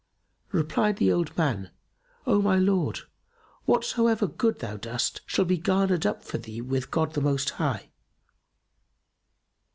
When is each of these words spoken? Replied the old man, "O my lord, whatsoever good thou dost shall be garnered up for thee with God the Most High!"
Replied 0.51 0.97
the 0.97 1.11
old 1.11 1.37
man, 1.37 1.69
"O 2.25 2.41
my 2.41 2.57
lord, 2.57 3.01
whatsoever 3.65 4.25
good 4.25 4.57
thou 4.57 4.75
dost 4.77 5.21
shall 5.27 5.45
be 5.45 5.59
garnered 5.59 6.07
up 6.07 6.23
for 6.23 6.39
thee 6.39 6.59
with 6.59 6.89
God 6.89 7.13
the 7.13 7.21
Most 7.21 7.51
High!" 7.51 7.91